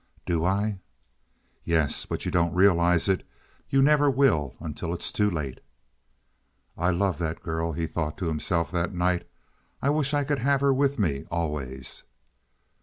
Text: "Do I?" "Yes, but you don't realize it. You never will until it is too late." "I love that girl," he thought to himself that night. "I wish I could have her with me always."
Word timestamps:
"Do 0.25 0.43
I?" 0.43 0.79
"Yes, 1.63 2.07
but 2.07 2.25
you 2.25 2.31
don't 2.31 2.55
realize 2.55 3.07
it. 3.07 3.23
You 3.69 3.83
never 3.83 4.09
will 4.09 4.55
until 4.59 4.95
it 4.95 5.03
is 5.03 5.11
too 5.11 5.29
late." 5.29 5.59
"I 6.75 6.89
love 6.89 7.19
that 7.19 7.43
girl," 7.43 7.73
he 7.73 7.85
thought 7.85 8.17
to 8.17 8.25
himself 8.25 8.71
that 8.71 8.95
night. 8.95 9.29
"I 9.79 9.91
wish 9.91 10.15
I 10.15 10.23
could 10.23 10.39
have 10.39 10.61
her 10.61 10.73
with 10.73 10.97
me 10.97 11.25
always." 11.29 12.01